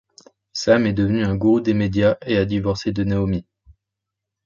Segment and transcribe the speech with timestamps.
[0.53, 3.45] Sam est devenu un gourou des médias et a divorcé de Naomi.